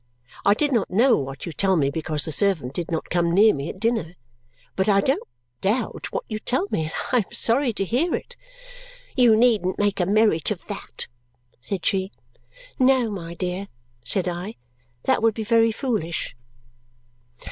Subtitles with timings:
[0.43, 3.53] I did not know what you tell me because the servant did not come near
[3.53, 4.15] me at dinner;
[4.75, 5.21] but I don't
[5.61, 8.35] doubt what you tell me, and I am sorry to hear it."
[9.15, 11.05] "You needn't make a merit of that,"
[11.61, 12.11] said she.
[12.79, 13.67] "No, my dear,"
[14.03, 14.55] said I.
[15.03, 16.35] "That would be very foolish."